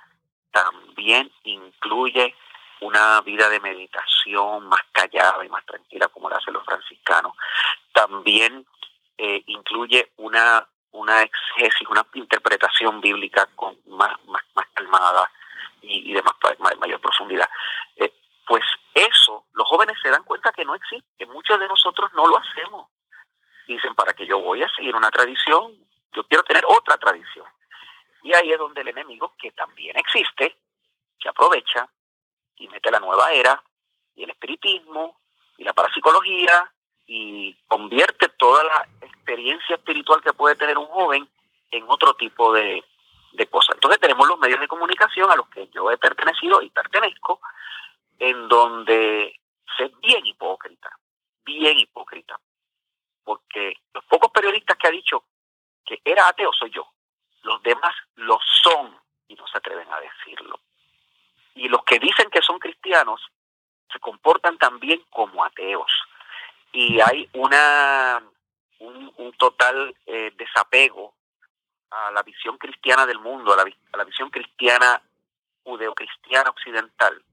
[0.52, 2.36] también incluye
[2.84, 7.34] una vida de meditación más callada y más tranquila como la hacen los franciscanos.
[7.94, 8.66] También
[9.18, 11.26] eh, incluye una, una
[11.90, 15.32] una interpretación bíblica con más, más, más calmada
[15.82, 16.36] y, de más,
[16.80, 17.50] mayor profundidad.
[17.96, 18.14] Eh,
[18.46, 18.64] pues
[18.94, 22.38] eso, los jóvenes se dan cuenta que no existe, que muchos de nosotros no lo
[22.38, 22.90] hacemos.
[23.68, 25.74] Dicen, ¿para que yo voy a seguir una tradición?
[26.12, 27.46] Yo quiero tener otra tradición.
[28.24, 30.58] Y ahí es donde el enemigo, que también existe,
[31.22, 31.88] se aprovecha
[32.58, 33.62] y mete la nueva era
[34.16, 35.20] y el espiritismo
[35.58, 36.72] y la parapsicología
[37.06, 41.28] y convierte toda la experiencia espiritual que puede tener un joven
[41.72, 42.84] en otro tipo de,
[43.34, 43.76] de cosas.
[43.76, 47.42] Entonces tenemos los medios de comunicación a los que yo he pertenecido y pertenezco,
[48.20, 49.40] en donde
[49.78, 50.90] se bien hipócrita,
[51.44, 52.40] bien hipócrita,
[53.24, 55.26] porque los pocos periodistas que ha dicho
[55.86, 56.88] que era ateo soy yo,
[57.42, 58.98] los demás lo son
[59.28, 60.60] y no se atreven a decirlo.
[61.56, 63.22] Y los que dicen que son cristianos
[63.92, 65.92] se comportan también como ateos.
[66.72, 68.22] Y hay una
[68.80, 71.14] un, total eh, desapego
[71.90, 75.02] a la visión cristiana del mundo, a la, a la visión cristiana
[75.64, 77.24] judeocristiana occidental,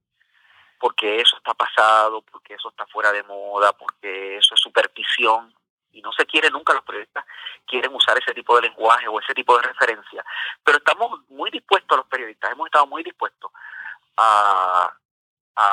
[0.79, 5.55] porque eso está pasado, porque eso está fuera de moda, porque eso es superstición,
[5.93, 7.25] y no se quiere nunca, los periodistas
[7.67, 10.25] quieren usar ese tipo de lenguaje o ese tipo de referencia,
[10.63, 13.51] pero estamos muy dispuestos, los periodistas, hemos estado muy dispuestos
[14.21, 14.97] a,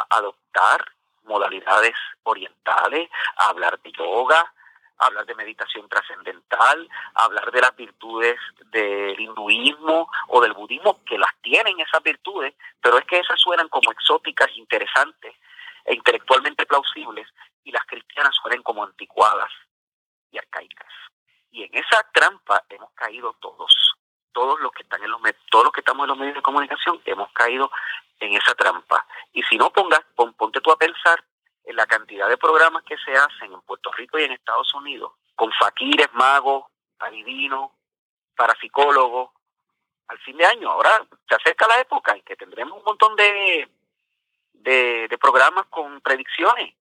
[0.09, 0.83] adoptar
[1.23, 4.53] modalidades orientales, a hablar de yoga,
[4.97, 8.37] a hablar de meditación trascendental, hablar de las virtudes
[8.71, 13.69] del hinduismo o del budismo, que las tienen esas virtudes, pero es que esas suenan
[13.69, 15.35] como exóticas, interesantes
[15.85, 17.27] e intelectualmente plausibles,
[17.63, 19.51] y las cristianas suenan como anticuadas
[20.31, 20.91] y arcaicas.
[21.51, 23.93] Y en esa trampa hemos caído todos.
[24.37, 25.19] Todos los que están en los
[25.49, 27.71] todos los que estamos en los medios de comunicación hemos caído
[28.19, 29.03] en esa trampa.
[29.33, 31.23] Y si no pongas, ponte tú a pensar
[31.63, 35.13] en la cantidad de programas que se hacen en Puerto Rico y en Estados Unidos,
[35.33, 36.65] con faquires, magos,
[36.99, 37.71] adivinos,
[38.35, 39.31] parapsicólogos,
[40.07, 40.69] al fin de año.
[40.69, 43.67] Ahora se acerca la época en que tendremos un montón de,
[44.53, 46.75] de, de programas con predicciones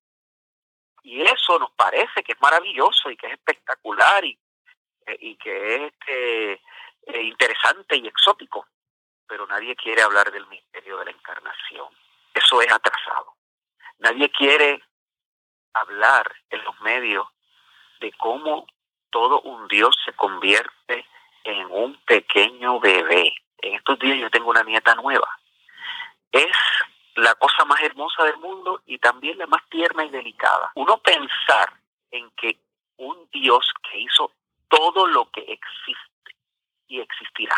[1.06, 4.38] y eso nos parece que es maravilloso y que es espectacular y,
[5.06, 6.60] eh, y que es este,
[7.06, 8.66] eh, interesante y exótico,
[9.26, 11.88] pero nadie quiere hablar del misterio de la encarnación.
[12.34, 13.34] Eso es atrasado.
[13.98, 14.82] Nadie quiere
[15.72, 17.26] hablar en los medios
[18.00, 18.66] de cómo
[19.10, 21.06] todo un Dios se convierte
[21.44, 23.34] en un pequeño bebé.
[23.58, 25.28] En estos días yo tengo una nieta nueva.
[26.32, 26.56] Es
[27.14, 30.72] la cosa más hermosa del mundo y también la más tierna y delicada.
[30.74, 31.72] Uno pensar
[32.10, 32.58] en que
[32.98, 34.32] un Dios que hizo
[34.68, 36.05] todo lo que existe
[37.16, 37.56] existirá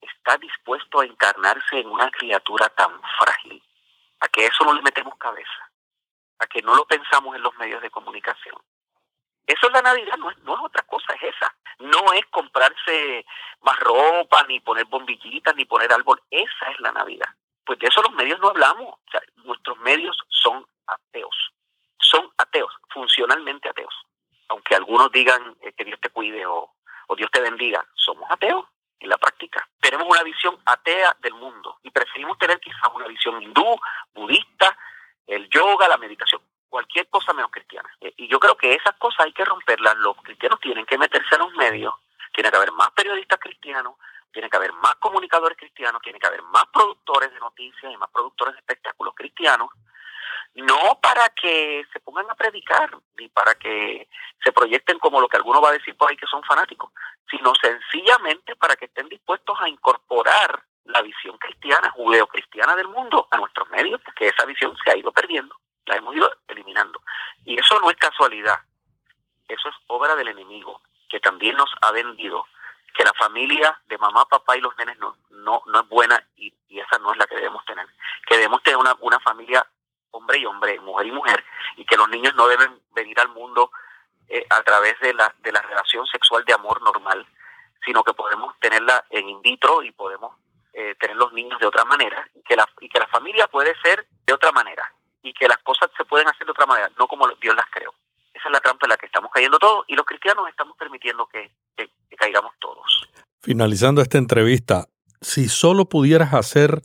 [0.00, 3.62] está dispuesto a encarnarse en una criatura tan frágil,
[4.20, 5.70] a que eso no le metemos cabeza,
[6.38, 8.56] a que no lo pensamos en los medios de comunicación.
[9.46, 11.54] Eso es la Navidad, no es, no es otra cosa, es esa.
[11.80, 13.26] No es comprarse
[13.60, 16.22] más ropa, ni poner bombillitas, ni poner árbol.
[16.30, 17.28] Esa es la Navidad
[17.70, 18.96] pues de eso los medios no hablamos.
[19.44, 21.52] nuestros medios son ateos.
[22.00, 23.94] Son ateos, funcionalmente ateos.
[24.48, 26.74] Aunque algunos digan eh, que Dios te cuide o,
[27.16, 28.66] Dios te bendiga, somos ateos
[28.98, 29.68] en la práctica.
[29.80, 33.78] Tenemos una visión atea del mundo y preferimos tener quizás una visión hindú,
[34.14, 34.76] budista,
[35.26, 37.88] el yoga, la meditación, cualquier cosa menos cristiana.
[38.00, 39.96] Eh, y yo creo que esas cosas hay que romperlas.
[39.96, 41.94] Los cristianos tienen que meterse en los medios,
[42.32, 43.94] tiene que haber más periodistas cristianos,
[44.32, 48.10] tiene que haber más comunicadores cristianos, tiene que haber más productores de noticias y más
[48.10, 49.70] productores de espectáculos cristianos,
[50.54, 54.08] no para que se pongan a predicar ni para que
[54.42, 56.90] se proyecten como lo que alguno va a decir por ahí que son fanáticos,
[57.30, 63.36] sino sencillamente para que estén dispuestos a incorporar la visión cristiana, judeo-cristiana del mundo a
[63.36, 65.54] nuestros medios, porque esa visión se ha ido perdiendo,
[65.86, 67.00] la hemos ido eliminando.
[67.44, 67.58] Y
[68.20, 68.58] casualidad,
[69.48, 72.46] eso es obra del enemigo, que también nos ha vendido
[72.94, 76.52] que la familia de mamá, papá y los nenes no, no, no es buena y,
[76.68, 77.86] esa no es la que debemos tener.
[78.26, 79.66] Que debemos tener una, una familia
[80.10, 81.44] hombre y hombre, mujer y mujer,
[81.76, 83.70] y que los niños no deben venir al mundo
[84.28, 87.26] eh, a través de la, de la relación sexual de amor normal,
[87.84, 90.36] sino que podemos tenerla en in vitro y podemos
[90.74, 93.74] eh, tener los niños de otra manera y que, la, y que la familia puede
[93.80, 94.92] ser de otra manera
[95.22, 97.94] y que las cosas se pueden hacer de otra manera, no como Dios las creó.
[98.40, 101.26] Esa es la trampa en la que estamos cayendo todos y los cristianos estamos permitiendo
[101.26, 103.06] que, que caigamos todos.
[103.42, 104.86] Finalizando esta entrevista,
[105.20, 106.80] si solo pudieras hacer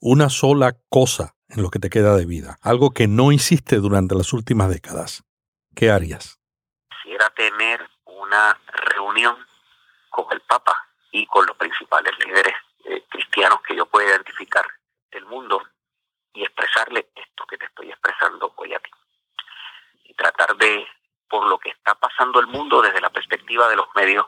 [0.00, 4.14] una sola cosa en lo que te queda de vida, algo que no hiciste durante
[4.14, 5.24] las últimas décadas,
[5.74, 6.38] ¿qué harías?
[6.90, 8.60] Quisiera tener una
[8.94, 9.36] reunión
[10.10, 10.76] con el Papa
[11.12, 14.66] y con los principales líderes eh, cristianos que yo pueda identificar
[15.10, 15.62] del mundo
[16.34, 18.90] y expresarle esto que te estoy expresando hoy a ti.
[20.20, 20.84] Tratar de,
[21.30, 24.26] por lo que está pasando el mundo desde la perspectiva de los medios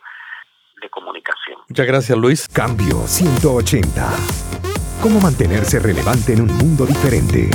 [0.81, 1.59] de comunicación.
[1.69, 2.49] Muchas gracias, Luis.
[2.49, 4.09] Cambio 180.
[5.03, 7.51] ¿Cómo mantenerse relevante en un mundo diferente?